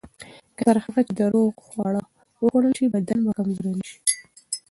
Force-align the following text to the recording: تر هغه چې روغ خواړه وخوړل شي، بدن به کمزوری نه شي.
تر 0.59 0.75
هغه 0.85 1.01
چې 1.15 1.23
روغ 1.33 1.53
خواړه 1.67 2.01
وخوړل 2.41 2.73
شي، 2.77 2.85
بدن 2.93 3.19
به 3.25 3.31
کمزوری 3.37 3.71
نه 3.77 3.83
شي. 3.89 3.97